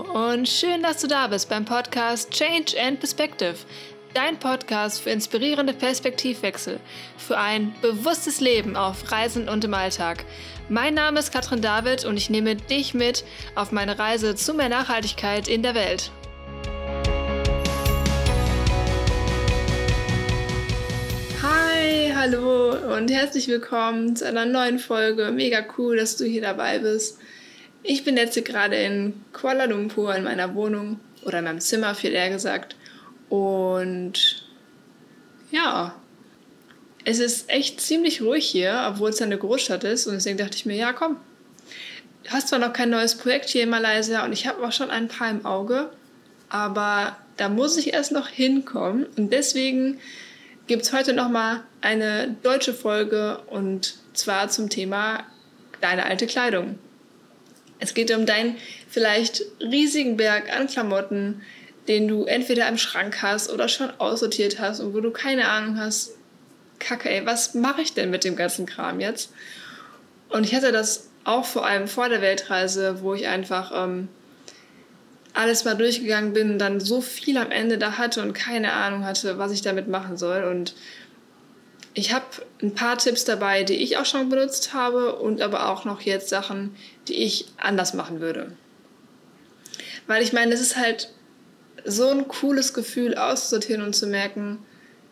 [0.00, 3.54] Und schön, dass du da bist beim Podcast Change and Perspective.
[4.12, 6.80] Dein Podcast für inspirierende Perspektivwechsel,
[7.16, 10.24] für ein bewusstes Leben auf Reisen und im Alltag.
[10.68, 14.68] Mein Name ist Katrin David und ich nehme dich mit auf meine Reise zu mehr
[14.68, 16.10] Nachhaltigkeit in der Welt.
[21.42, 25.30] Hi, hallo und herzlich willkommen zu einer neuen Folge.
[25.30, 27.18] Mega cool, dass du hier dabei bist.
[27.86, 32.12] Ich bin jetzt gerade in Kuala Lumpur in meiner Wohnung oder in meinem Zimmer, viel
[32.14, 32.76] eher gesagt.
[33.28, 34.46] Und
[35.50, 35.94] ja,
[37.04, 40.06] es ist echt ziemlich ruhig hier, obwohl es eine Großstadt ist.
[40.06, 41.18] Und deswegen dachte ich mir, ja, komm.
[42.22, 44.88] Du hast zwar noch kein neues Projekt hier in Malaysia und ich habe auch schon
[44.88, 45.90] ein paar im Auge,
[46.48, 49.04] aber da muss ich erst noch hinkommen.
[49.18, 50.00] Und deswegen
[50.66, 55.24] gibt es heute nochmal eine deutsche Folge und zwar zum Thema
[55.82, 56.78] deine alte Kleidung.
[57.84, 58.56] Es geht um deinen
[58.88, 61.42] vielleicht riesigen Berg an Klamotten,
[61.86, 65.78] den du entweder im Schrank hast oder schon aussortiert hast und wo du keine Ahnung
[65.78, 66.12] hast,
[66.78, 69.32] Kacke, ey, was mache ich denn mit dem ganzen Kram jetzt?
[70.30, 74.08] Und ich hatte das auch vor allem vor der Weltreise, wo ich einfach ähm,
[75.34, 79.36] alles mal durchgegangen bin dann so viel am Ende da hatte und keine Ahnung hatte,
[79.36, 80.44] was ich damit machen soll.
[80.44, 80.74] Und
[81.94, 82.26] ich habe
[82.60, 86.28] ein paar Tipps dabei, die ich auch schon benutzt habe und aber auch noch jetzt
[86.28, 86.74] Sachen,
[87.06, 88.52] die ich anders machen würde.
[90.08, 91.10] Weil ich meine, es ist halt
[91.84, 94.58] so ein cooles Gefühl auszusortieren und zu merken,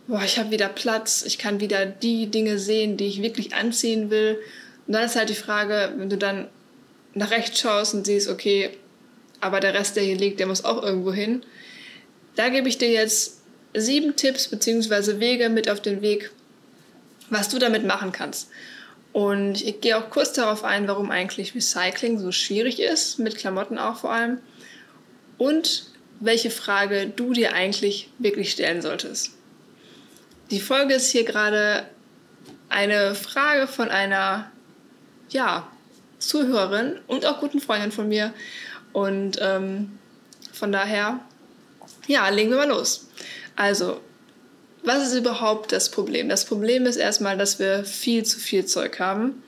[0.08, 4.10] boah, ich habe wieder Platz, ich kann wieder die Dinge sehen, die ich wirklich anziehen
[4.10, 4.38] will.
[4.86, 6.48] Und dann ist halt die Frage, wenn du dann
[7.14, 8.70] nach rechts schaust und siehst, okay,
[9.40, 11.44] aber der Rest, der hier liegt, der muss auch irgendwo hin.
[12.34, 13.42] Da gebe ich dir jetzt
[13.74, 15.20] sieben Tipps bzw.
[15.20, 16.30] Wege mit auf den Weg,
[17.32, 18.50] was du damit machen kannst.
[19.12, 23.78] Und ich gehe auch kurz darauf ein, warum eigentlich Recycling so schwierig ist, mit Klamotten
[23.78, 24.38] auch vor allem.
[25.38, 25.86] Und
[26.20, 29.32] welche Frage du dir eigentlich wirklich stellen solltest.
[30.50, 31.86] Die Folge ist hier gerade
[32.68, 34.50] eine Frage von einer,
[35.30, 35.66] ja,
[36.18, 38.32] Zuhörerin und auch guten Freundin von mir.
[38.92, 39.98] Und ähm,
[40.52, 41.18] von daher,
[42.06, 43.08] ja, legen wir mal los.
[43.56, 44.00] Also,
[44.82, 46.28] was ist überhaupt das Problem?
[46.28, 49.42] Das Problem ist erstmal, dass wir viel zu viel Zeug haben.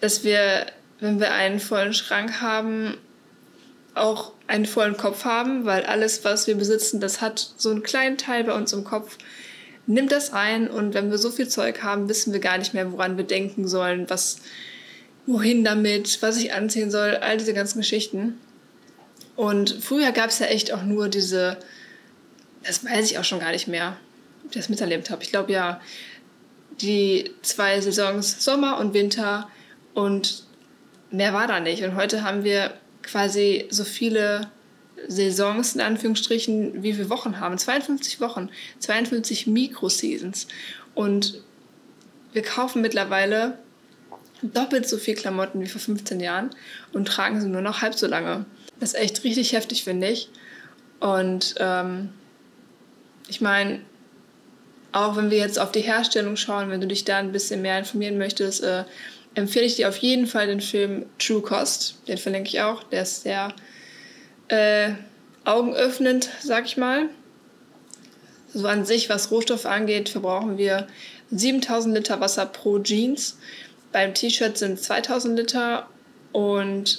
[0.00, 0.66] Dass wir,
[1.00, 2.96] wenn wir einen vollen Schrank haben,
[3.94, 8.16] auch einen vollen Kopf haben, weil alles, was wir besitzen, das hat so einen kleinen
[8.16, 9.18] Teil bei uns im Kopf,
[9.86, 12.92] nimmt das ein und wenn wir so viel Zeug haben, wissen wir gar nicht mehr,
[12.92, 14.38] woran wir denken sollen, was,
[15.26, 18.38] wohin damit, was ich anziehen soll, all diese ganzen Geschichten.
[19.36, 21.58] Und früher gab es ja echt auch nur diese
[22.62, 23.96] das weiß ich auch schon gar nicht mehr,
[24.44, 25.22] ob ich das miterlebt habe.
[25.22, 25.80] Ich glaube ja,
[26.80, 29.48] die zwei Saisons Sommer und Winter
[29.94, 30.44] und
[31.10, 31.82] mehr war da nicht.
[31.82, 34.50] Und heute haben wir quasi so viele
[35.08, 37.58] Saisons in Anführungsstrichen, wie wir Wochen haben.
[37.58, 40.46] 52 Wochen, 52 Mikroseasons.
[40.94, 41.42] Und
[42.32, 43.58] wir kaufen mittlerweile
[44.42, 46.50] doppelt so viel Klamotten wie vor 15 Jahren
[46.92, 48.46] und tragen sie nur noch halb so lange.
[48.78, 50.30] Das ist echt richtig heftig, finde ich.
[51.00, 52.10] Und ähm,
[53.30, 53.80] ich meine,
[54.92, 57.78] auch wenn wir jetzt auf die Herstellung schauen, wenn du dich da ein bisschen mehr
[57.78, 58.84] informieren möchtest, äh,
[59.34, 61.96] empfehle ich dir auf jeden Fall den Film True Cost.
[62.08, 62.82] Den verlinke ich auch.
[62.82, 63.54] Der ist sehr
[64.48, 64.90] äh,
[65.44, 67.08] augenöffnend, sag ich mal.
[68.52, 70.88] So an sich, was Rohstoffe angeht, verbrauchen wir
[71.30, 73.38] 7000 Liter Wasser pro Jeans.
[73.92, 75.88] Beim T-Shirt sind 2000 Liter
[76.32, 76.98] und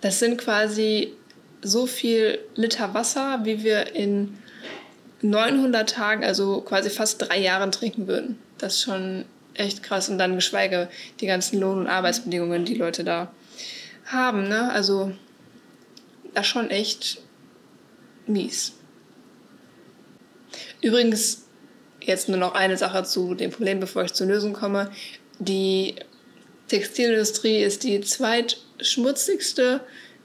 [0.00, 1.12] das sind quasi
[1.60, 4.38] so viel Liter Wasser, wie wir in
[5.22, 8.38] 900 Tagen, also quasi fast drei Jahren trinken würden.
[8.58, 9.24] Das ist schon
[9.54, 10.08] echt krass.
[10.08, 10.88] Und dann geschweige
[11.20, 13.32] die ganzen Lohn- und Arbeitsbedingungen, die Leute da
[14.06, 14.48] haben.
[14.48, 14.70] Ne?
[14.72, 15.12] Also
[16.34, 17.18] das ist schon echt
[18.26, 18.72] mies.
[20.80, 21.44] Übrigens,
[22.00, 24.90] jetzt nur noch eine Sache zu dem Problem, bevor ich zur Lösung komme.
[25.38, 25.94] Die
[26.68, 29.80] Textilindustrie ist die zweitschmutzigste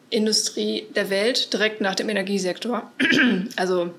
[0.10, 2.92] Industrie der Welt, direkt nach dem Energiesektor.
[3.58, 3.92] also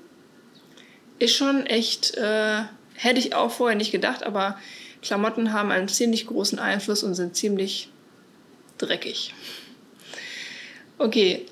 [1.19, 2.61] ist schon echt, äh,
[2.95, 4.57] hätte ich auch vorher nicht gedacht, aber
[5.01, 7.89] Klamotten haben einen ziemlich großen Einfluss und sind ziemlich
[8.77, 9.33] dreckig.
[10.97, 11.45] Okay,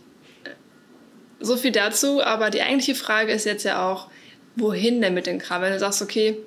[1.40, 4.10] so viel dazu, aber die eigentliche Frage ist jetzt ja auch,
[4.56, 5.62] wohin denn mit dem Kram?
[5.62, 6.38] Wenn du sagst, okay,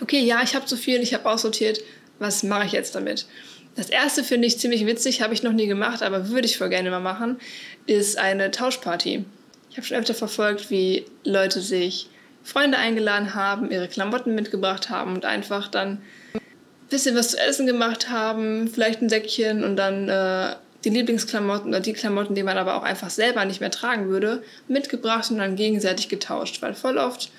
[0.00, 1.80] okay, ja, ich habe zu viel, ich habe aussortiert,
[2.18, 3.26] was mache ich jetzt damit?
[3.74, 6.68] Das erste finde ich ziemlich witzig, habe ich noch nie gemacht, aber würde ich voll
[6.68, 7.38] gerne mal machen,
[7.86, 9.24] ist eine Tauschparty.
[9.70, 12.08] Ich habe schon öfter verfolgt, wie Leute sich
[12.42, 16.00] Freunde eingeladen haben, ihre Klamotten mitgebracht haben und einfach dann
[16.34, 16.40] ein
[16.88, 20.54] bisschen was zu essen gemacht haben, vielleicht ein Säckchen und dann äh,
[20.84, 24.42] die Lieblingsklamotten oder die Klamotten, die man aber auch einfach selber nicht mehr tragen würde,
[24.68, 26.62] mitgebracht und dann gegenseitig getauscht.
[26.62, 27.30] Weil voll oft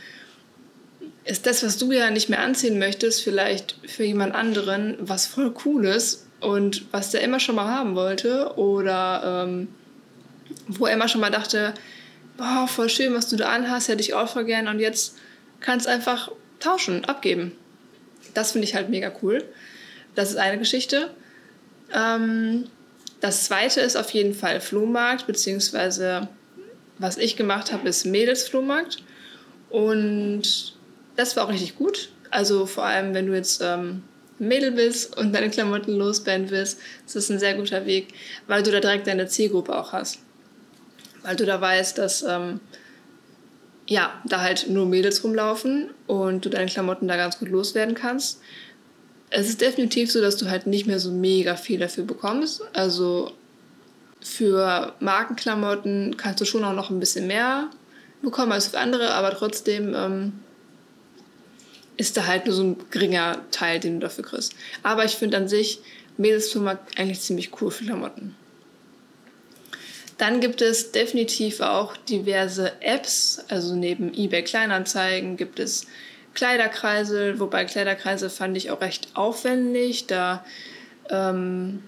[1.24, 5.52] ist das, was du ja nicht mehr anziehen möchtest, vielleicht für jemand anderen was voll
[5.52, 9.69] Cooles und was der immer schon mal haben wollte oder ähm,
[10.68, 11.74] wo er immer schon mal dachte,
[12.40, 15.18] boah, voll schön, was du da anhast, hätte ich auch voll gern und jetzt
[15.60, 17.52] kannst du einfach tauschen, abgeben.
[18.34, 19.44] Das finde ich halt mega cool.
[20.16, 21.12] Das ist eine Geschichte.
[21.94, 22.66] Ähm,
[23.20, 26.30] das zweite ist auf jeden Fall Flohmarkt, beziehungsweise
[26.98, 29.04] was ich gemacht habe, ist Mädelsflohmarkt.
[29.70, 30.76] Und
[31.16, 32.10] das war auch richtig gut.
[32.32, 34.04] Also vor allem, wenn du jetzt ähm,
[34.38, 38.14] Mädel bist und deine Klamotten loswerden willst, ist das ein sehr guter Weg,
[38.48, 40.20] weil du da direkt deine Zielgruppe auch hast.
[41.24, 42.60] Weil du da weißt, dass ähm,
[43.88, 48.39] ja, da halt nur Mädels rumlaufen und du deine Klamotten da ganz gut loswerden kannst
[49.30, 52.62] es ist definitiv so, dass du halt nicht mehr so mega viel dafür bekommst.
[52.74, 53.31] Also
[54.21, 57.69] für Markenklamotten kannst du schon auch noch ein bisschen mehr
[58.21, 60.33] bekommen als für andere, aber trotzdem ähm,
[61.98, 64.54] ist da halt nur so ein geringer Teil, den du dafür kriegst.
[64.83, 65.80] Aber ich finde an sich
[66.18, 68.36] Mädelsfirma eigentlich ziemlich cool für Klamotten.
[70.19, 75.88] Dann gibt es definitiv auch diverse Apps, also neben eBay Kleinanzeigen gibt es
[76.33, 80.07] Kleiderkreisel, wobei Kleiderkreisel fand ich auch recht aufwendig.
[80.07, 80.44] Da
[81.10, 81.83] ähm,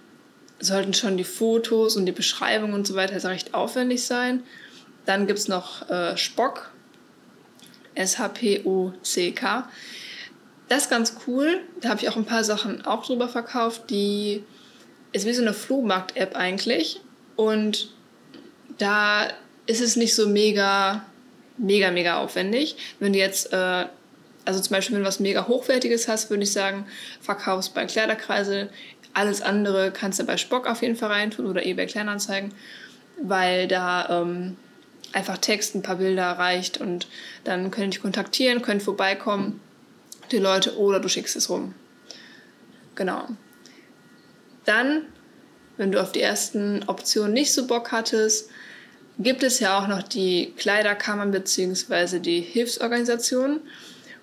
[0.62, 4.44] sollten schon die Fotos und die Beschreibung und so weiter also recht aufwendig sein.
[5.06, 6.72] Dann gibt es noch äh, Spock,
[7.96, 9.70] S-H-P-O-C-K.
[10.70, 11.60] Das ist ganz cool.
[11.82, 13.90] Da habe ich auch ein paar Sachen auch drüber verkauft.
[13.90, 14.46] Die
[15.12, 17.02] ist wie so eine Flohmarkt-App eigentlich.
[17.36, 17.92] Und
[18.82, 19.28] da
[19.66, 21.06] ist es nicht so mega,
[21.58, 22.76] mega, mega aufwendig.
[23.00, 23.86] Wenn du jetzt äh,
[24.46, 26.86] also zum Beispiel, wenn du was mega Hochwertiges hast, würde ich sagen,
[27.22, 28.70] verkaufst bei Kleiderkreisel.
[29.14, 32.54] Alles andere kannst du bei Spock auf jeden Fall reintun oder eBay Kleinanzeigen,
[33.22, 34.58] weil da ähm,
[35.14, 37.08] einfach Text, ein paar Bilder reicht und
[37.44, 39.60] dann können dich kontaktieren, können vorbeikommen,
[40.32, 41.76] die Leute, oder du schickst es rum.
[42.96, 43.28] Genau.
[44.66, 45.06] Dann,
[45.78, 48.50] wenn du auf die ersten Optionen nicht so Bock hattest,
[49.24, 52.20] gibt es ja auch noch die Kleiderkammern bzw.
[52.20, 53.62] die Hilfsorganisationen.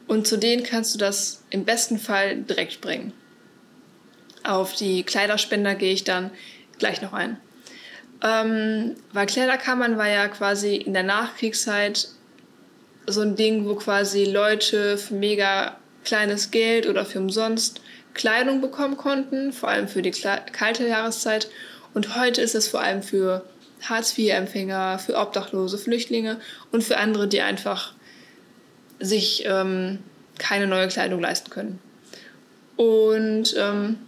[0.07, 3.13] Und zu denen kannst du das im besten Fall direkt bringen.
[4.43, 6.31] Auf die Kleiderspender gehe ich dann
[6.79, 7.39] gleich noch ein.
[8.23, 12.09] Ähm, weil Kleiderkammern war ja quasi in der Nachkriegszeit
[13.07, 17.81] so ein Ding, wo quasi Leute für mega kleines Geld oder für umsonst
[18.15, 21.49] Kleidung bekommen konnten, vor allem für die kalte Jahreszeit.
[21.95, 23.45] Und heute ist es vor allem für
[23.83, 26.41] Hartz-IV-Empfänger, für Obdachlose, Flüchtlinge
[26.73, 27.93] und für andere, die einfach
[28.99, 30.01] sich ähm,
[30.39, 31.79] keine neue Kleidung leisten können.
[32.77, 33.99] Und ähm,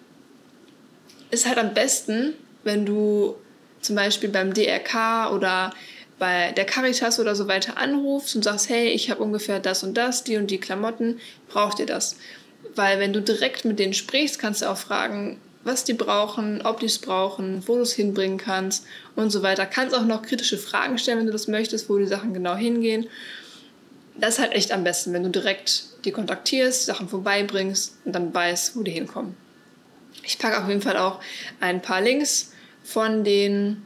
[1.31, 2.35] ist halt am besten,
[2.65, 3.37] wenn du
[3.81, 5.73] zum Beispiel beim DRK oder
[6.19, 9.95] bei der Caritas oder so weiter anrufst und sagst, hey, ich habe ungefähr das und
[9.95, 11.19] das, die und die Klamotten,
[11.49, 12.17] braucht ihr das?
[12.75, 15.41] Weil wenn du direkt mit denen sprichst, kannst du auch fragen,
[15.71, 18.85] was die brauchen, ob die es brauchen, wo du es hinbringen kannst
[19.17, 19.67] und so weiter.
[19.67, 23.07] Kannst auch noch kritische Fragen stellen, wenn du das möchtest, wo die Sachen genau hingehen
[24.21, 28.33] das ist halt echt am besten, wenn du direkt die kontaktierst, Sachen vorbeibringst und dann
[28.33, 29.35] weißt, wo die hinkommen.
[30.23, 31.21] Ich packe auf jeden Fall auch
[31.61, 33.83] ein paar Links von den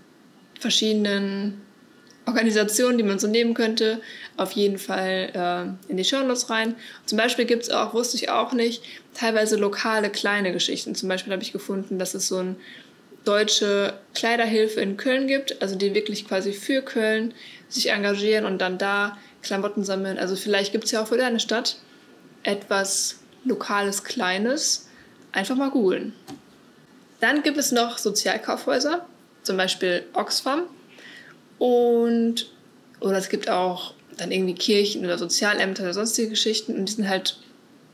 [0.58, 1.60] verschiedenen
[2.26, 4.00] Organisationen, die man so nehmen könnte,
[4.36, 6.74] auf jeden Fall äh, in die Shownotes rein.
[7.06, 8.82] Zum Beispiel gibt es auch, wusste ich auch nicht,
[9.14, 10.94] teilweise lokale kleine Geschichten.
[10.94, 12.56] Zum Beispiel habe ich gefunden, dass es so eine
[13.24, 17.32] deutsche Kleiderhilfe in Köln gibt, also die wirklich quasi für Köln
[17.68, 20.18] sich engagieren und dann da Klamotten sammeln.
[20.18, 21.76] Also vielleicht gibt es ja auch für deine Stadt
[22.42, 24.88] etwas Lokales, Kleines.
[25.32, 26.12] Einfach mal googeln.
[27.20, 29.06] Dann gibt es noch Sozialkaufhäuser,
[29.42, 30.64] zum Beispiel Oxfam.
[31.58, 32.50] Und,
[33.00, 36.74] oder es gibt auch dann irgendwie Kirchen oder Sozialämter oder sonstige Geschichten.
[36.74, 37.38] Und die sind halt,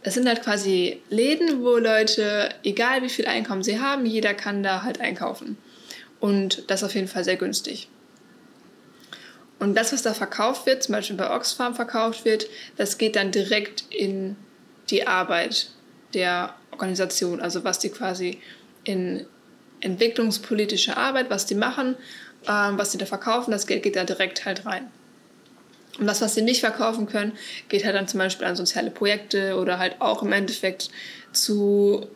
[0.03, 4.63] das sind halt quasi Läden, wo Leute, egal wie viel Einkommen sie haben, jeder kann
[4.63, 5.57] da halt einkaufen.
[6.21, 7.89] Und das auf jeden Fall sehr günstig.
[9.59, 12.47] Und das, was da verkauft wird, zum Beispiel bei Oxfam verkauft wird,
[12.77, 14.37] das geht dann direkt in
[14.89, 15.71] die Arbeit
[16.15, 17.41] der Organisation.
[17.41, 18.39] Also was die quasi
[18.85, 19.27] in
[19.81, 21.97] entwicklungspolitische Arbeit, was die machen,
[22.49, 24.91] ähm, was die da verkaufen, das Geld geht da direkt halt rein.
[26.01, 27.33] Und das, was sie nicht verkaufen können,
[27.69, 30.89] geht halt dann zum Beispiel an soziale Projekte oder halt auch im Endeffekt
[31.33, 32.07] zu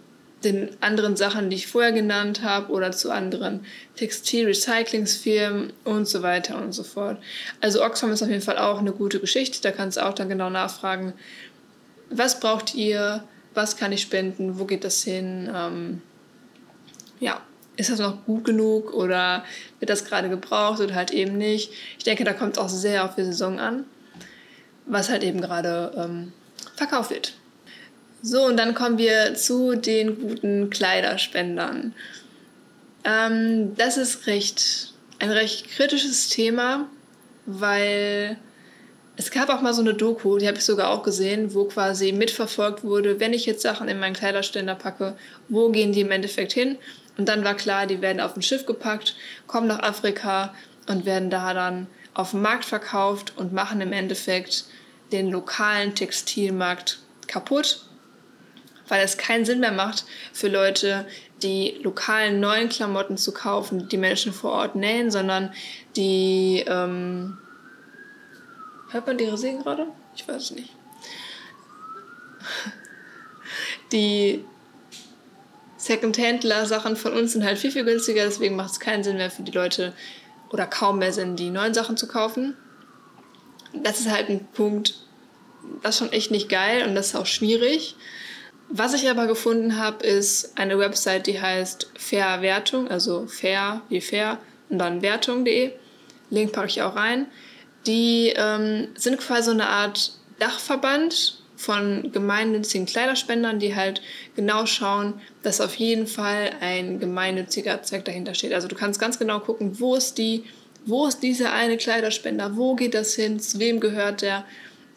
[0.42, 3.64] den anderen Sachen, die ich vorher genannt habe, oder zu anderen
[3.96, 7.18] Textil-Recyclingsfirmen und so weiter und so fort.
[7.60, 9.60] Also Oxfam ist auf jeden Fall auch eine gute Geschichte.
[9.62, 11.12] Da kannst du auch dann genau nachfragen,
[12.10, 15.50] was braucht ihr, was kann ich spenden, wo geht das hin.
[15.54, 16.02] Ähm,
[17.20, 17.40] ja,
[17.76, 19.44] ist das noch gut genug oder
[19.80, 21.72] wird das gerade gebraucht oder halt eben nicht.
[21.98, 23.84] Ich denke, da kommt es auch sehr auf die Saison an,
[24.86, 26.32] was halt eben gerade ähm,
[26.76, 27.34] verkauft wird.
[28.22, 31.94] So, und dann kommen wir zu den guten Kleiderspendern.
[33.04, 36.88] Ähm, das ist recht, ein recht kritisches Thema,
[37.44, 38.38] weil
[39.16, 42.12] es gab auch mal so eine Doku, die habe ich sogar auch gesehen, wo quasi
[42.12, 45.16] mitverfolgt wurde, wenn ich jetzt Sachen in meinen Kleiderständer packe,
[45.48, 46.78] wo gehen die im Endeffekt hin?
[47.16, 49.16] Und dann war klar, die werden auf ein Schiff gepackt,
[49.46, 50.54] kommen nach Afrika
[50.88, 54.64] und werden da dann auf dem Markt verkauft und machen im Endeffekt
[55.12, 57.86] den lokalen Textilmarkt kaputt,
[58.88, 61.06] weil es keinen Sinn mehr macht für Leute,
[61.42, 65.52] die lokalen neuen Klamotten zu kaufen, die Menschen vor Ort nähen, sondern
[65.96, 67.38] die ähm,
[68.94, 69.88] Hört man die Rosinen gerade?
[70.14, 70.70] Ich weiß es nicht.
[73.90, 74.44] Die
[75.84, 79.42] Second-Händler-Sachen von uns sind halt viel, viel günstiger, deswegen macht es keinen Sinn mehr für
[79.42, 79.92] die Leute
[80.50, 82.56] oder kaum mehr Sinn, die neuen Sachen zu kaufen.
[83.74, 84.94] Das ist halt ein Punkt,
[85.82, 87.96] das ist schon echt nicht geil und das ist auch schwierig.
[88.70, 94.38] Was ich aber gefunden habe, ist eine Website, die heißt Fairwertung, also fair wie fair
[94.70, 95.72] und dann wertung.de.
[96.30, 97.26] Link packe ich auch rein.
[97.86, 104.02] Die ähm, sind quasi so eine Art Dachverband von gemeinnützigen Kleiderspendern, die halt
[104.36, 108.52] genau schauen, dass auf jeden Fall ein gemeinnütziger Zweck dahinter steht.
[108.52, 110.44] Also du kannst ganz genau gucken, wo ist die,
[110.84, 114.44] wo ist dieser eine Kleiderspender, wo geht das hin, zu wem gehört der.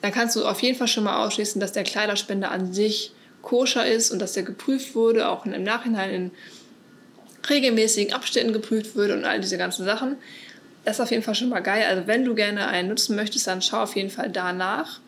[0.01, 3.85] Dann kannst du auf jeden Fall schon mal ausschließen, dass der Kleiderspender an sich koscher
[3.85, 6.31] ist und dass der geprüft wurde, auch im Nachhinein in
[7.49, 10.17] regelmäßigen Abständen geprüft wurde und all diese ganzen Sachen.
[10.83, 11.85] Das ist auf jeden Fall schon mal geil.
[11.89, 14.99] Also wenn du gerne einen nutzen möchtest, dann schau auf jeden Fall danach.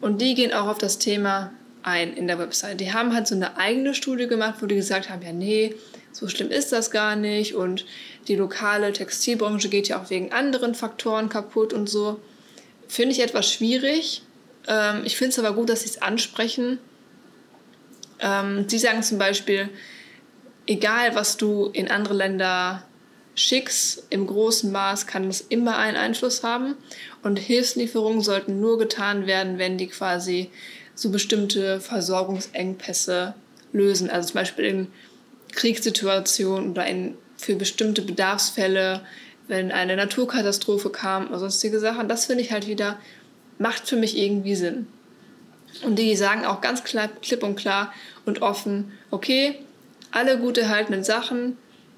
[0.00, 1.52] Und die gehen auch auf das Thema
[1.82, 2.80] ein in der Website.
[2.80, 5.74] Die haben halt so eine eigene Studie gemacht, wo die gesagt haben, ja nee,
[6.12, 7.84] so schlimm ist das gar nicht und
[8.28, 12.20] die lokale Textilbranche geht ja auch wegen anderen Faktoren kaputt und so.
[12.88, 14.22] Finde ich etwas schwierig.
[14.66, 16.78] Ähm, ich finde es aber gut, dass sie es ansprechen.
[18.18, 19.70] Ähm, sie sagen zum Beispiel,
[20.66, 22.84] egal was du in andere Länder
[23.40, 26.74] schickst im großen Maß, kann das immer einen Einfluss haben.
[27.22, 30.50] Und Hilfslieferungen sollten nur getan werden, wenn die quasi
[30.94, 33.34] so bestimmte Versorgungsengpässe
[33.72, 34.10] lösen.
[34.10, 34.88] Also zum Beispiel in
[35.52, 39.02] Kriegssituationen oder in, für bestimmte Bedarfsfälle,
[39.48, 42.08] wenn eine Naturkatastrophe kam oder sonstige Sachen.
[42.08, 42.98] Das finde ich halt wieder,
[43.58, 44.86] macht für mich irgendwie Sinn.
[45.82, 47.92] Und die sagen auch ganz klar, klipp und klar
[48.26, 49.56] und offen, okay,
[50.10, 51.56] alle gut erhaltenen Sachen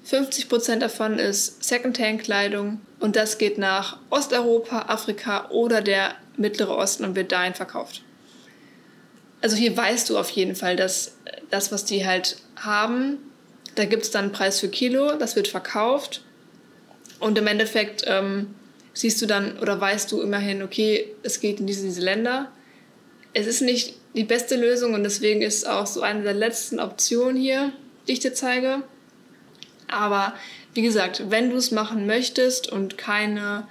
[0.09, 7.15] 50% davon ist Secondhand-Kleidung und das geht nach Osteuropa, Afrika oder der Mittlere Osten und
[7.15, 8.01] wird dahin verkauft.
[9.41, 11.15] Also hier weißt du auf jeden Fall, dass
[11.49, 13.17] das, was die halt haben,
[13.75, 16.21] da gibt es dann einen Preis für Kilo, das wird verkauft
[17.19, 18.53] und im Endeffekt ähm,
[18.93, 22.51] siehst du dann oder weißt du immerhin, okay, es geht in diese, diese Länder.
[23.33, 27.35] Es ist nicht die beste Lösung und deswegen ist auch so eine der letzten Optionen
[27.35, 27.71] hier,
[28.07, 28.83] die ich dir zeige.
[29.93, 30.33] Aber
[30.73, 33.67] wie gesagt, wenn du es machen möchtest und keine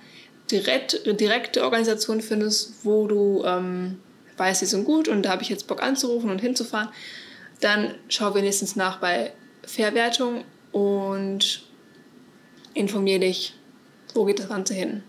[0.50, 3.98] direkt, direkte Organisation findest, wo du ähm,
[4.36, 6.88] weißt, sie sind gut und da habe ich jetzt Bock anzurufen und hinzufahren,
[7.60, 9.32] dann schau wenigstens nach bei
[9.64, 11.62] Verwertung und
[12.74, 13.54] informiere dich,
[14.14, 15.02] wo geht das Ganze hin.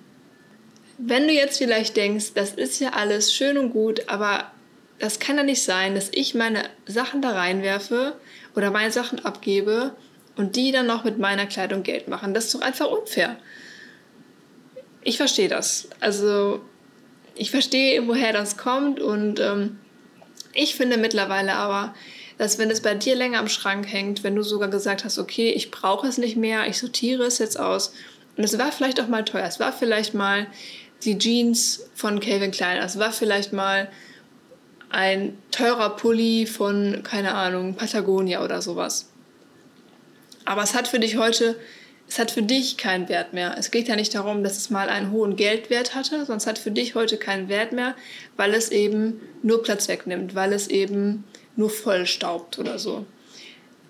[0.98, 4.52] Wenn du jetzt vielleicht denkst, das ist ja alles schön und gut, aber
[5.00, 8.16] das kann ja nicht sein, dass ich meine Sachen da reinwerfe
[8.56, 9.96] oder meine Sachen abgebe
[10.36, 12.34] und die dann noch mit meiner Kleidung Geld machen.
[12.34, 13.38] Das ist doch einfach unfair.
[15.02, 15.90] Ich verstehe das.
[16.00, 16.62] Also
[17.36, 19.80] ich verstehe, woher das kommt und ähm,
[20.54, 21.94] ich finde mittlerweile aber,
[22.38, 25.52] dass wenn es bei dir länger am Schrank hängt, wenn du sogar gesagt hast, okay,
[25.52, 27.94] ich brauche es nicht mehr, ich sortiere es jetzt aus
[28.38, 30.48] und es war vielleicht auch mal teuer, es war vielleicht mal
[31.04, 33.90] die Jeans von Calvin Klein, es war vielleicht mal
[34.90, 39.10] ein teurer Pulli von, keine Ahnung, Patagonia oder sowas.
[40.46, 41.60] Aber es hat für dich heute,
[42.08, 43.56] es hat für dich keinen Wert mehr.
[43.58, 46.58] Es geht ja nicht darum, dass es mal einen hohen Geldwert hatte, sondern es hat
[46.58, 47.96] für dich heute keinen Wert mehr,
[48.36, 51.24] weil es eben nur Platz wegnimmt, weil es eben
[51.56, 53.06] nur vollstaubt oder so.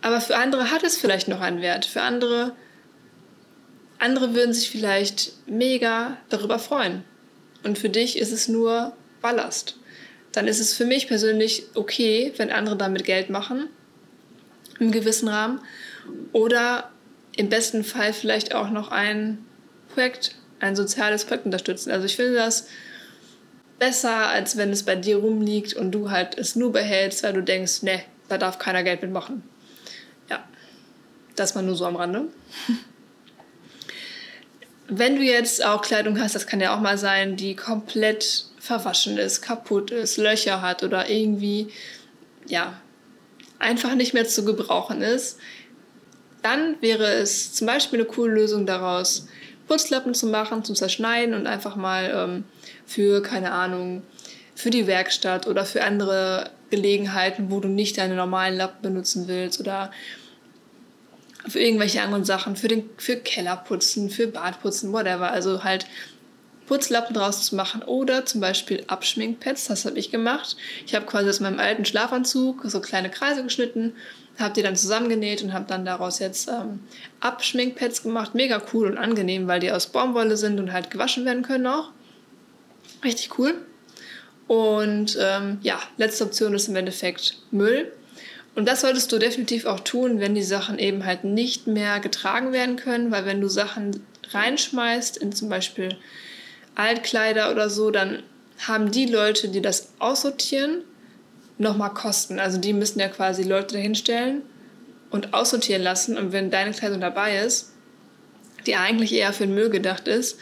[0.01, 1.85] Aber für andere hat es vielleicht noch einen Wert.
[1.85, 2.53] Für andere,
[3.99, 7.03] andere würden sich vielleicht mega darüber freuen.
[7.63, 9.77] Und für dich ist es nur Ballast.
[10.33, 13.69] Dann ist es für mich persönlich okay, wenn andere damit Geld machen,
[14.79, 15.61] im gewissen Rahmen.
[16.31, 16.91] Oder
[17.35, 19.45] im besten Fall vielleicht auch noch ein
[19.93, 21.91] Projekt, ein soziales Projekt unterstützen.
[21.91, 22.67] Also ich finde das
[23.79, 27.41] besser, als wenn es bei dir rumliegt und du halt es nur behältst, weil du
[27.41, 29.43] denkst, ne, da darf keiner Geld mitmachen.
[30.29, 30.43] Ja.
[31.35, 32.29] Das mal nur so am Rande.
[34.87, 39.17] Wenn du jetzt auch Kleidung hast, das kann ja auch mal sein, die komplett verwaschen
[39.17, 41.69] ist, kaputt ist, Löcher hat oder irgendwie,
[42.47, 42.79] ja,
[43.59, 45.39] einfach nicht mehr zu gebrauchen ist,
[46.43, 49.27] dann wäre es zum Beispiel eine coole Lösung daraus,
[49.67, 52.43] Putzlappen zu machen, zu zerschneiden und einfach mal ähm,
[52.85, 54.03] für, keine Ahnung,
[54.55, 59.59] für die Werkstatt oder für andere Gelegenheiten, wo du nicht deine normalen Lappen benutzen willst
[59.59, 59.91] oder
[61.47, 65.31] für irgendwelche anderen Sachen, für, den, für Kellerputzen, für Badputzen, whatever.
[65.31, 65.87] Also halt
[66.67, 70.55] Putzlappen draus zu machen oder zum Beispiel Abschminkpads, das habe ich gemacht.
[70.85, 73.93] Ich habe quasi aus meinem alten Schlafanzug so kleine Kreise geschnitten,
[74.39, 76.79] habe die dann zusammengenäht und habe dann daraus jetzt ähm,
[77.19, 78.33] Abschminkpads gemacht.
[78.35, 81.91] Mega cool und angenehm, weil die aus Baumwolle sind und halt gewaschen werden können auch.
[83.03, 83.55] Richtig cool.
[84.47, 87.91] Und ähm, ja, letzte Option ist im Endeffekt Müll.
[88.55, 92.51] Und das solltest du definitiv auch tun, wenn die Sachen eben halt nicht mehr getragen
[92.51, 95.95] werden können, weil wenn du Sachen reinschmeißt in zum Beispiel
[96.75, 98.21] Altkleider oder so, dann
[98.59, 100.83] haben die Leute, die das aussortieren,
[101.63, 102.39] nochmal Kosten.
[102.39, 104.43] Also die müssen ja quasi Leute dahinstellen
[105.09, 106.17] und aussortieren lassen.
[106.17, 107.71] Und wenn deine Kleidung dabei ist,
[108.65, 110.37] die eigentlich eher für den Müll gedacht ist,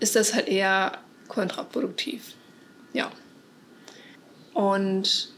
[0.00, 0.92] ist das halt eher
[1.28, 2.34] kontraproduktiv.
[2.92, 3.10] Ja.
[4.54, 5.30] Und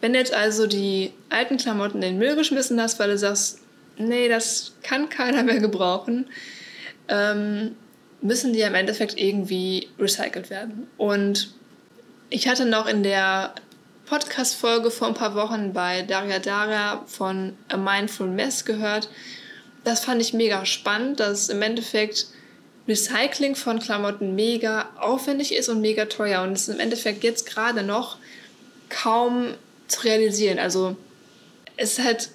[0.00, 3.60] wenn du jetzt also die alten Klamotten in den Müll geschmissen hast, weil du sagst,
[3.96, 6.26] nee, das kann keiner mehr gebrauchen,
[7.08, 7.76] ähm,
[8.20, 10.86] müssen die im Endeffekt irgendwie recycelt werden.
[10.96, 11.54] Und
[12.30, 13.54] ich hatte noch in der
[14.12, 19.08] Podcast-Folge vor ein paar Wochen bei Daria Daria von A Mindful Mess gehört.
[19.84, 22.26] Das fand ich mega spannend, dass im Endeffekt
[22.86, 27.82] Recycling von Klamotten mega aufwendig ist und mega teuer und ist im Endeffekt jetzt gerade
[27.82, 28.18] noch
[28.90, 29.54] kaum
[29.88, 30.58] zu realisieren.
[30.58, 30.94] Also
[31.78, 32.28] es halt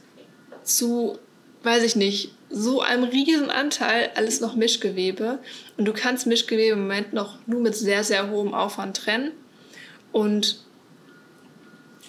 [0.64, 1.20] zu,
[1.62, 5.38] weiß ich nicht, so einem riesen Anteil alles noch Mischgewebe
[5.78, 9.32] und du kannst Mischgewebe im Moment noch nur mit sehr, sehr hohem Aufwand trennen
[10.12, 10.66] und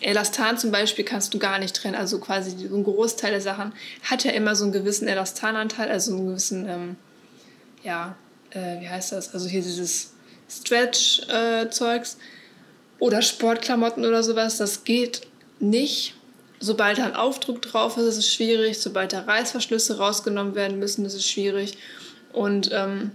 [0.01, 3.73] Elastan zum Beispiel kannst du gar nicht trennen, also quasi so ein Großteil der Sachen
[4.03, 6.97] hat ja immer so einen gewissen Elastananteil, also einen gewissen, ähm,
[7.83, 8.17] ja,
[8.51, 10.13] äh, wie heißt das, also hier dieses
[10.49, 12.15] Stretch-Zeugs.
[12.15, 12.17] Äh,
[12.99, 15.27] oder Sportklamotten oder sowas, das geht
[15.61, 16.15] nicht.
[16.61, 18.81] Sobald da ein Aufdruck drauf ist, ist es schwierig.
[18.81, 21.79] Sobald da Reißverschlüsse rausgenommen werden müssen, ist es schwierig.
[22.33, 23.13] Und ähm,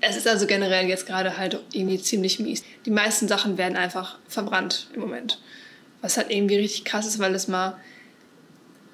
[0.00, 2.64] es ist also generell jetzt gerade halt irgendwie ziemlich mies.
[2.84, 5.38] Die meisten Sachen werden einfach verbrannt im Moment.
[6.02, 7.78] Was halt irgendwie richtig krass ist, weil es mal,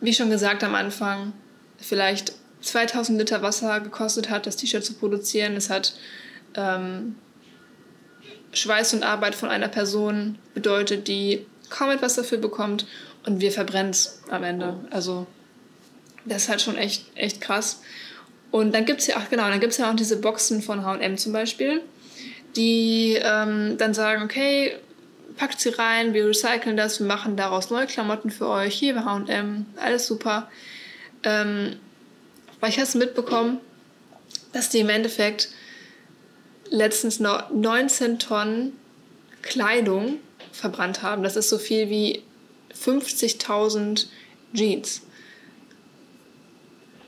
[0.00, 1.32] wie schon gesagt am Anfang,
[1.78, 5.56] vielleicht 2000 Liter Wasser gekostet hat, das T-Shirt zu produzieren.
[5.56, 5.94] Es hat
[6.54, 7.16] ähm,
[8.52, 12.86] Schweiß und Arbeit von einer Person bedeutet, die kaum etwas dafür bekommt
[13.26, 14.76] und wir verbrennen es am Ende.
[14.90, 15.26] Also
[16.24, 17.82] das ist halt schon echt, echt krass.
[18.50, 20.84] Und dann gibt es ja auch, genau, dann gibt es ja auch diese Boxen von
[20.84, 21.82] HM zum Beispiel,
[22.56, 24.76] die ähm, dann sagen, okay,
[25.38, 29.03] packt sie rein, wir recyceln das, wir machen daraus neue Klamotten für euch, hier bei
[29.03, 30.51] HM, alles super.
[31.22, 31.77] Ähm,
[32.61, 33.59] weil ich es mitbekommen,
[34.53, 35.48] dass die im Endeffekt
[36.70, 38.72] letztens noch 19 Tonnen
[39.42, 40.18] Kleidung
[40.53, 41.22] verbrannt haben.
[41.22, 42.22] Das ist so viel wie
[42.74, 44.07] 50.000
[44.53, 45.03] Jeans.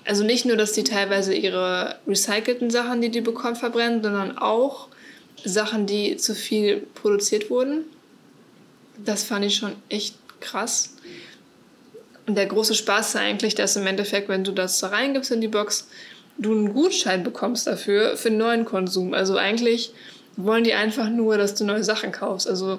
[0.05, 4.89] Also nicht nur, dass die teilweise ihre recycelten Sachen, die die bekommen, verbrennen, sondern auch
[5.45, 7.85] Sachen, die zu viel produziert wurden.
[9.05, 10.95] Das fand ich schon echt krass.
[12.27, 15.41] Und der große Spaß ist eigentlich, dass im Endeffekt, wenn du das da reingibst in
[15.41, 15.89] die Box,
[16.39, 19.15] du einen Gutschein bekommst dafür, für neuen Konsum.
[19.15, 19.93] Also eigentlich
[20.37, 22.49] wollen die einfach nur, dass du neue Sachen kaufst.
[22.49, 22.79] Also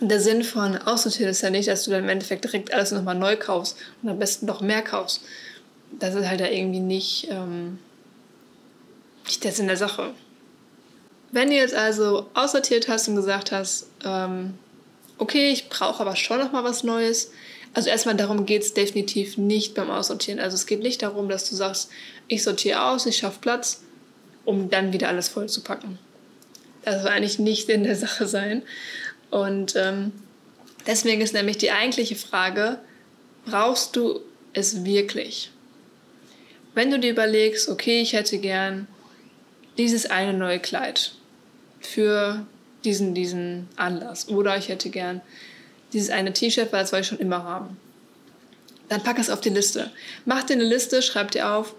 [0.00, 3.14] der Sinn von aussortieren ist ja nicht, dass du dann im Endeffekt direkt alles nochmal
[3.14, 5.22] neu kaufst und am besten noch mehr kaufst.
[5.98, 7.78] Das ist halt da irgendwie nicht, ähm,
[9.24, 10.12] nicht der Sinn der Sache.
[11.32, 14.54] Wenn du jetzt also aussortiert hast und gesagt hast, ähm,
[15.18, 17.30] okay, ich brauche aber schon nochmal was Neues,
[17.76, 20.40] also erstmal darum geht es definitiv nicht beim Aussortieren.
[20.40, 21.90] Also es geht nicht darum, dass du sagst,
[22.26, 23.82] ich sortiere aus, ich schaffe Platz,
[24.46, 25.98] um dann wieder alles voll zu packen.
[26.86, 28.62] Das soll eigentlich nicht in der Sache sein.
[29.30, 30.12] Und ähm,
[30.86, 32.78] deswegen ist nämlich die eigentliche Frage,
[33.44, 34.20] brauchst du
[34.54, 35.50] es wirklich?
[36.72, 38.86] Wenn du dir überlegst, okay, ich hätte gern
[39.76, 41.12] dieses eine neue Kleid
[41.80, 42.46] für
[42.86, 45.20] diesen, diesen Anlass oder ich hätte gern
[45.92, 47.76] dieses eine T-Shirt, weil das wollte ich schon immer haben.
[48.88, 49.90] Dann pack es auf die Liste.
[50.24, 51.74] Mach dir eine Liste, schreib dir auf,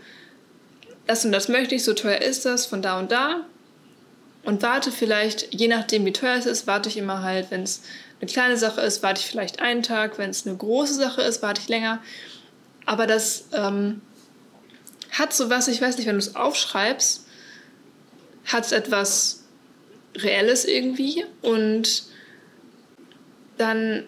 [1.08, 3.46] das und das möchte ich, so teuer ist das, von da und da.
[4.44, 7.82] Und warte vielleicht, je nachdem wie teuer es ist, warte ich immer halt, wenn es
[8.20, 11.42] eine kleine Sache ist, warte ich vielleicht einen Tag, wenn es eine große Sache ist,
[11.42, 12.02] warte ich länger.
[12.86, 14.02] Aber das ähm,
[15.12, 17.26] hat sowas, ich weiß nicht, wenn du es aufschreibst,
[18.46, 19.37] hat es etwas
[20.18, 22.04] Reelles irgendwie und
[23.58, 24.04] dann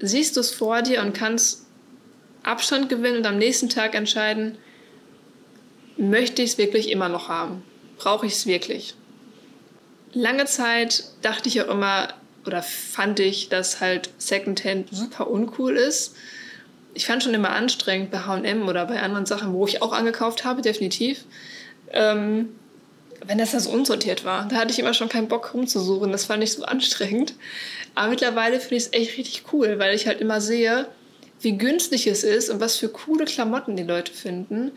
[0.00, 1.66] siehst du es vor dir und kannst
[2.42, 4.58] Abstand gewinnen und am nächsten Tag entscheiden,
[5.96, 7.62] möchte ich es wirklich immer noch haben?
[7.96, 8.94] Brauche ich es wirklich?
[10.12, 12.08] Lange Zeit dachte ich auch immer
[12.46, 16.14] oder fand ich, dass halt Secondhand super uncool ist.
[16.92, 20.44] Ich fand schon immer anstrengend bei HM oder bei anderen Sachen, wo ich auch angekauft
[20.44, 21.24] habe, definitiv.
[21.90, 22.50] Ähm,
[23.26, 24.46] wenn das das unsortiert war.
[24.48, 26.12] Da hatte ich immer schon keinen Bock rumzusuchen.
[26.12, 27.34] Das fand ich so anstrengend.
[27.94, 30.88] Aber mittlerweile finde ich es echt richtig cool, weil ich halt immer sehe,
[31.40, 34.72] wie günstig es ist und was für coole Klamotten die Leute finden.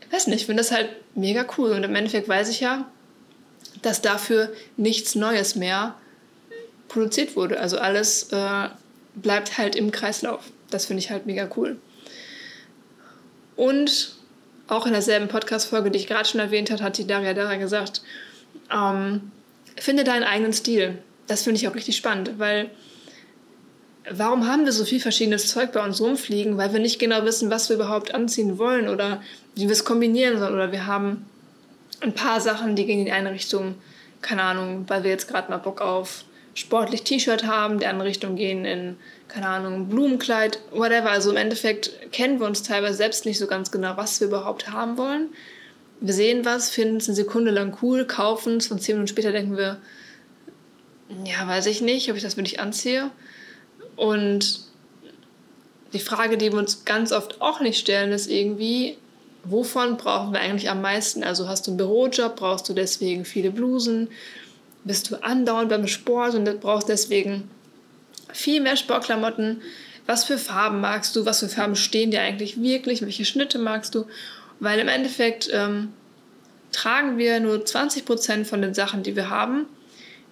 [0.00, 1.70] Ich weiß nicht, ich finde das halt mega cool.
[1.72, 2.90] Und im Endeffekt weiß ich ja,
[3.82, 5.94] dass dafür nichts Neues mehr
[6.88, 7.58] produziert wurde.
[7.58, 8.68] Also alles äh,
[9.14, 10.44] bleibt halt im Kreislauf.
[10.70, 11.78] Das finde ich halt mega cool.
[13.56, 14.16] Und
[14.68, 18.02] auch in derselben Podcast-Folge, die ich gerade schon erwähnt habe, hat die Daria Dara gesagt,
[18.72, 19.32] ähm,
[19.76, 20.98] finde deinen eigenen Stil.
[21.26, 22.70] Das finde ich auch richtig spannend, weil
[24.10, 26.56] warum haben wir so viel verschiedenes Zeug bei uns rumfliegen?
[26.58, 29.22] Weil wir nicht genau wissen, was wir überhaupt anziehen wollen oder
[29.54, 30.54] wie wir es kombinieren sollen.
[30.54, 31.26] Oder wir haben
[32.00, 33.76] ein paar Sachen, die gehen in eine Richtung,
[34.20, 38.36] keine Ahnung, weil wir jetzt gerade mal Bock auf sportlich T-Shirt haben, die andere Richtung
[38.36, 38.96] gehen in
[39.32, 41.10] keine Ahnung, Blumenkleid, whatever.
[41.10, 44.70] Also im Endeffekt kennen wir uns teilweise selbst nicht so ganz genau, was wir überhaupt
[44.70, 45.30] haben wollen.
[46.00, 49.32] Wir sehen was, finden es eine Sekunde lang cool, kaufen es und zehn Minuten später
[49.32, 49.78] denken wir,
[51.24, 53.10] ja, weiß ich nicht, ob ich das wirklich anziehe.
[53.96, 54.64] Und
[55.92, 58.98] die Frage, die wir uns ganz oft auch nicht stellen, ist irgendwie,
[59.44, 61.24] wovon brauchen wir eigentlich am meisten?
[61.24, 64.08] Also hast du einen Bürojob, brauchst du deswegen viele Blusen?
[64.84, 67.48] Bist du andauernd beim Sport und brauchst deswegen
[68.32, 69.62] viel mehr Sportklamotten.
[70.06, 71.24] Was für Farben magst du?
[71.24, 73.02] Was für Farben stehen dir eigentlich wirklich?
[73.02, 74.06] Welche Schnitte magst du?
[74.58, 75.92] Weil im Endeffekt ähm,
[76.72, 79.66] tragen wir nur 20% von den Sachen, die wir haben.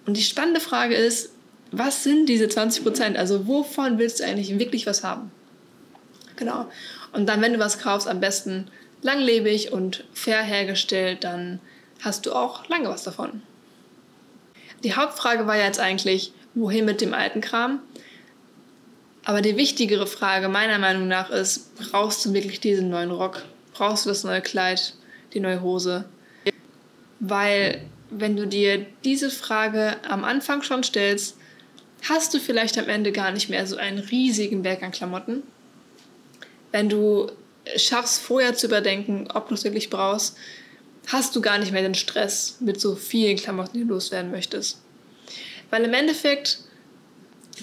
[0.05, 1.31] Und die spannende Frage ist,
[1.71, 3.15] was sind diese 20%?
[3.15, 5.31] Also wovon willst du eigentlich wirklich was haben?
[6.35, 6.69] Genau.
[7.13, 8.67] Und dann, wenn du was kaufst, am besten
[9.01, 11.59] langlebig und fair hergestellt, dann
[12.01, 13.41] hast du auch lange was davon.
[14.83, 17.79] Die Hauptfrage war jetzt eigentlich, wohin mit dem alten Kram?
[19.23, 23.43] Aber die wichtigere Frage meiner Meinung nach ist, brauchst du wirklich diesen neuen Rock?
[23.73, 24.95] Brauchst du das neue Kleid,
[25.33, 26.05] die neue Hose?
[27.19, 31.37] Weil wenn du dir diese Frage am Anfang schon stellst,
[32.09, 35.43] hast du vielleicht am Ende gar nicht mehr so einen riesigen Berg an Klamotten.
[36.71, 37.31] Wenn du
[37.75, 40.35] schaffst, vorher zu überdenken, ob du es wirklich brauchst,
[41.07, 44.79] hast du gar nicht mehr den Stress mit so vielen Klamotten, die du loswerden möchtest.
[45.69, 46.59] Weil im Endeffekt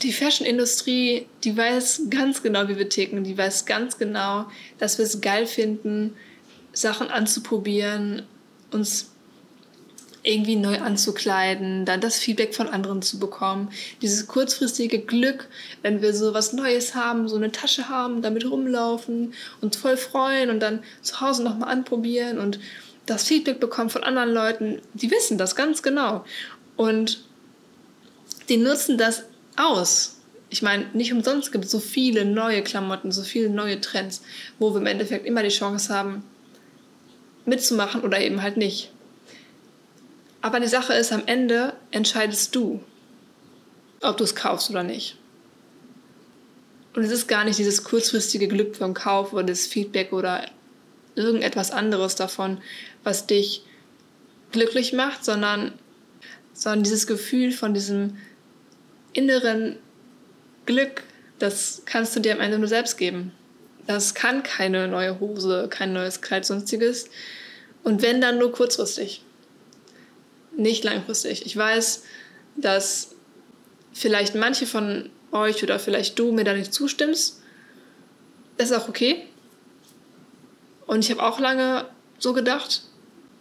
[0.03, 3.25] die Fashion-Industrie, die weiß ganz genau, wie wir ticken.
[3.25, 4.47] Die weiß ganz genau,
[4.79, 6.15] dass wir es geil finden,
[6.73, 8.23] Sachen anzuprobieren,
[8.71, 9.11] uns
[10.23, 13.71] irgendwie neu anzukleiden, dann das Feedback von anderen zu bekommen.
[14.03, 15.49] Dieses kurzfristige Glück,
[15.83, 20.51] wenn wir so was Neues haben, so eine Tasche haben, damit rumlaufen, uns voll freuen
[20.51, 22.59] und dann zu Hause nochmal anprobieren und
[23.11, 24.81] das Feedback bekommen von anderen Leuten.
[24.95, 26.25] Die wissen das ganz genau.
[26.77, 27.25] Und
[28.49, 29.25] die nutzen das
[29.57, 30.17] aus.
[30.51, 34.23] Ich meine, nicht umsonst gibt es so viele neue Klamotten, so viele neue Trends,
[34.59, 36.23] wo wir im Endeffekt immer die Chance haben,
[37.45, 38.91] mitzumachen oder eben halt nicht.
[40.41, 42.81] Aber die Sache ist, am Ende entscheidest du,
[44.01, 45.17] ob du es kaufst oder nicht.
[46.95, 50.47] Und es ist gar nicht dieses kurzfristige Glück beim Kauf oder das Feedback oder
[51.15, 52.59] irgendetwas anderes davon,
[53.05, 53.63] was dich
[54.53, 55.73] glücklich macht, sondern,
[56.53, 58.17] sondern dieses Gefühl von diesem
[59.13, 59.77] inneren
[60.67, 61.03] Glück,
[61.39, 63.33] das kannst du dir am Ende nur selbst geben.
[63.87, 67.09] Das kann keine neue Hose, kein neues Kleid, sonstiges.
[67.85, 69.23] Und wenn, dann nur kurzfristig.
[70.57, 71.47] Nicht langfristig.
[71.47, 72.03] Ich weiß,
[72.57, 73.15] dass
[73.93, 77.41] vielleicht manche von euch oder vielleicht du mir da nicht zustimmst.
[78.57, 79.27] Das ist auch okay.
[80.87, 81.87] Und ich habe auch lange
[82.19, 82.83] so gedacht.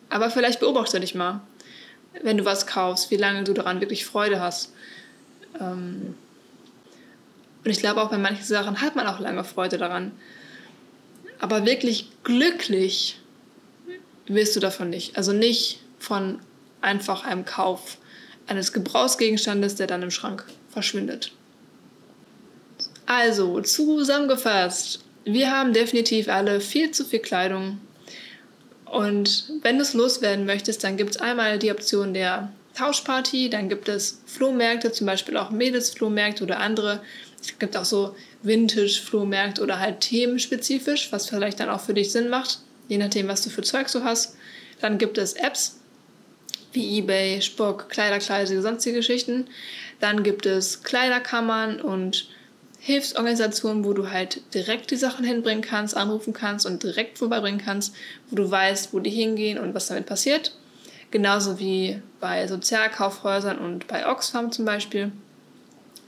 [0.09, 1.41] Aber vielleicht beobachte dich mal,
[2.21, 4.73] wenn du was kaufst, wie lange du daran wirklich Freude hast.
[5.59, 6.15] Ähm,
[7.63, 10.11] und ich glaube auch bei manchen Sachen hat man auch lange Freude daran.
[11.39, 13.19] Aber wirklich glücklich
[14.27, 15.17] wirst du davon nicht.
[15.17, 16.39] Also nicht von
[16.81, 17.97] einfach einem Kauf
[18.47, 21.31] eines Gebrauchsgegenstandes, der dann im Schrank verschwindet.
[23.05, 27.79] Also, zusammengefasst, wir haben definitiv alle viel zu viel Kleidung.
[28.91, 33.69] Und wenn du es loswerden möchtest, dann gibt es einmal die Option der Tauschparty, dann
[33.69, 37.01] gibt es Flohmärkte, zum Beispiel auch Mädelsflohmärkte oder andere
[37.41, 42.29] Es gibt auch so Vintage-Flohmärkte oder halt themenspezifisch, was vielleicht dann auch für dich Sinn
[42.29, 44.35] macht, je nachdem, was du für Zeug so hast.
[44.79, 45.79] Dann gibt es Apps
[46.73, 49.47] wie eBay, Spock, Kleiderkreise, sonstige Geschichten.
[49.99, 52.27] Dann gibt es Kleiderkammern und
[52.79, 57.95] Hilfsorganisationen, wo du halt direkt die Sachen hinbringen kannst, anrufen kannst und direkt vorbeibringen kannst,
[58.29, 60.53] wo du weißt, wo die hingehen und was damit passiert.
[61.09, 65.11] Genauso wie bei Sozialkaufhäusern und bei Oxfam zum Beispiel.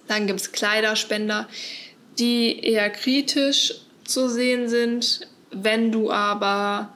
[0.08, 1.47] Dann gibt es Kleiderspender,
[2.17, 5.27] die eher kritisch zu sehen sind.
[5.51, 6.89] Wenn du aber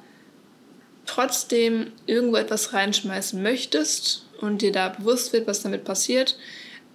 [1.06, 6.38] trotzdem irgendwo etwas reinschmeißen möchtest und dir da bewusst wird, was damit passiert,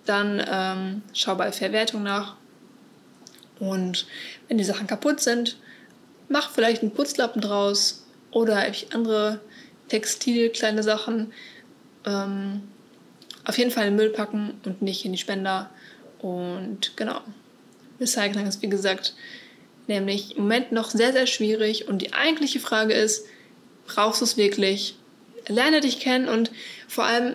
[0.04, 2.37] dann ähm, schau bei Verwertung nach.
[3.60, 4.06] Und
[4.48, 5.56] wenn die Sachen kaputt sind,
[6.28, 9.40] mach vielleicht einen Putzlappen draus oder andere
[9.88, 11.32] Textil, kleine Sachen.
[12.04, 12.62] Ähm,
[13.44, 15.70] auf jeden Fall in den Müll packen und nicht in die Spender.
[16.20, 17.20] Und genau.
[18.00, 19.14] Recycling ist wie gesagt
[19.88, 21.88] nämlich im Moment noch sehr, sehr schwierig.
[21.88, 23.26] Und die eigentliche Frage ist,
[23.86, 24.94] brauchst du es wirklich?
[25.48, 26.50] Lerne dich kennen und
[26.86, 27.34] vor allem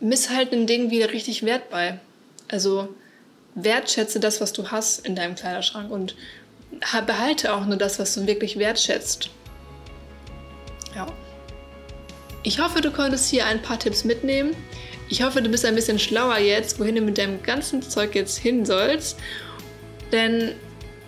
[0.00, 2.00] miss halt ein Ding wieder richtig Wert bei.
[2.48, 2.94] Also
[3.54, 6.16] wertschätze das, was du hast in deinem Kleiderschrank und
[7.06, 9.30] behalte auch nur das, was du wirklich wertschätzt.
[10.94, 11.06] Ja.
[12.42, 14.56] Ich hoffe, du konntest hier ein paar Tipps mitnehmen.
[15.08, 18.38] Ich hoffe, du bist ein bisschen schlauer jetzt, wohin du mit deinem ganzen Zeug jetzt
[18.38, 19.18] hin sollst.
[20.10, 20.54] Denn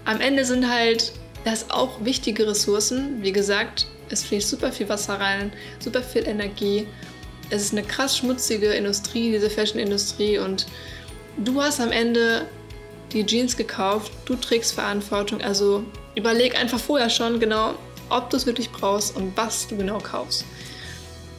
[0.05, 1.13] am Ende sind halt
[1.45, 3.23] das auch wichtige Ressourcen.
[3.23, 6.87] Wie gesagt, es fließt super viel Wasser rein, super viel Energie.
[7.51, 10.39] Es ist eine krass schmutzige Industrie, diese Fashion-Industrie.
[10.39, 10.67] Und
[11.37, 12.47] du hast am Ende
[13.13, 15.41] die Jeans gekauft, du trägst Verantwortung.
[15.41, 17.75] Also überleg einfach vorher schon genau,
[18.11, 20.45] ob du es wirklich brauchst und was du genau kaufst.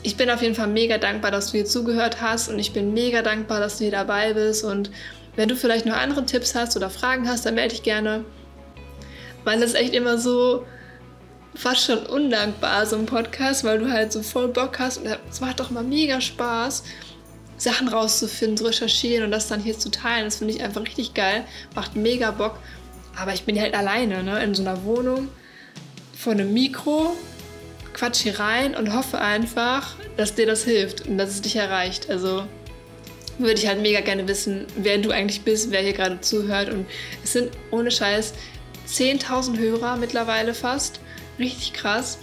[0.03, 2.93] Ich bin auf jeden Fall mega dankbar, dass du hier zugehört hast und ich bin
[2.93, 4.63] mega dankbar, dass du hier dabei bist.
[4.63, 4.91] Und
[5.35, 8.23] wenn du vielleicht noch andere Tipps hast oder Fragen hast, dann melde dich gerne.
[9.43, 10.65] Weil das echt immer so
[11.55, 15.41] fast schon undankbar, so ein Podcast, weil du halt so voll Bock hast und es
[15.41, 16.83] macht doch immer mega Spaß,
[17.57, 20.25] Sachen rauszufinden, zu recherchieren und das dann hier zu teilen.
[20.25, 22.59] Das finde ich einfach richtig geil, macht mega Bock.
[23.15, 25.29] Aber ich bin halt alleine, ne, in so einer Wohnung
[26.17, 27.15] vor einem Mikro,
[27.93, 32.09] quatsch hier rein und hoffe einfach, dass dir das hilft und dass es dich erreicht.
[32.09, 32.45] Also
[33.37, 36.69] würde ich halt mega gerne wissen, wer du eigentlich bist, wer hier gerade zuhört.
[36.69, 36.85] Und
[37.23, 38.33] es sind ohne Scheiß
[38.87, 40.99] 10.000 Hörer mittlerweile fast.
[41.39, 42.17] Richtig krass.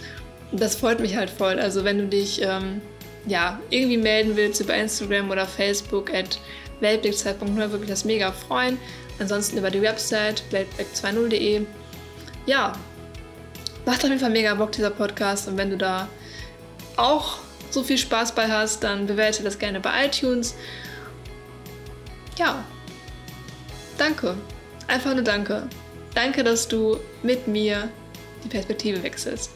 [0.51, 1.59] Das freut mich halt voll.
[1.59, 2.81] Also wenn du dich ähm,
[3.25, 6.39] ja, irgendwie melden willst über Instagram oder Facebook at
[6.81, 8.77] weltblick2.0, wirklich das mega freuen.
[9.19, 11.65] Ansonsten über die Website weltblick20.de.
[12.45, 12.73] Ja,
[13.85, 16.09] macht auf jeden Fall mega Bock dieser Podcast und wenn du da
[16.97, 17.37] auch
[17.69, 20.55] so viel Spaß bei hast, dann bewerte das gerne bei iTunes.
[22.37, 22.63] Ja,
[23.97, 24.35] danke.
[24.87, 25.67] Einfach nur danke.
[26.13, 27.89] Danke, dass du mit mir
[28.43, 29.51] die Perspektive wechselst.